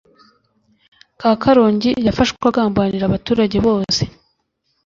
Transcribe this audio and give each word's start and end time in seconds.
ka 1.19 1.29
karongi 1.41 1.91
yafashwe 2.07 2.41
agambanira 2.51 3.03
abaturage 3.07 3.57
bose 3.67 4.03